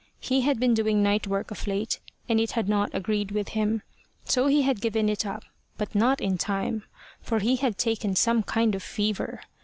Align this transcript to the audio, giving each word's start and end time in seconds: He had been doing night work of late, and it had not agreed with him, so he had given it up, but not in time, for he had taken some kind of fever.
He 0.19 0.41
had 0.41 0.59
been 0.59 0.73
doing 0.73 1.03
night 1.03 1.27
work 1.27 1.51
of 1.51 1.67
late, 1.67 1.99
and 2.27 2.39
it 2.39 2.53
had 2.53 2.67
not 2.67 2.89
agreed 2.91 3.29
with 3.29 3.49
him, 3.49 3.83
so 4.25 4.47
he 4.47 4.63
had 4.63 4.81
given 4.81 5.07
it 5.09 5.27
up, 5.27 5.43
but 5.77 5.93
not 5.93 6.19
in 6.19 6.39
time, 6.39 6.85
for 7.21 7.37
he 7.37 7.57
had 7.57 7.77
taken 7.77 8.15
some 8.15 8.41
kind 8.41 8.73
of 8.73 8.81
fever. 8.81 9.43